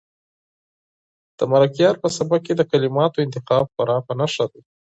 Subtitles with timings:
[1.37, 4.61] د ملکیار په سبک کې د کلماتو انتخاب خورا په نښه دی.